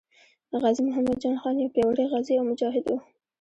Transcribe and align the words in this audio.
غازي 0.61 0.81
محمد 0.87 1.17
جان 1.23 1.35
خان 1.41 1.55
یو 1.59 1.73
پیاوړی 1.75 2.05
غازي 2.11 2.33
او 2.37 2.43
مجاهد 2.49 2.85
وو. 2.87 2.97